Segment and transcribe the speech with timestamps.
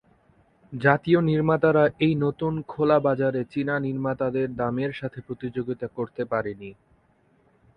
[0.73, 6.69] জাতীয় নির্মাতারা এই নতুন খোলা বাজারে চীনা নির্মাতাদের দামের সাথে প্রতিযোগিতা করতে পারেনি।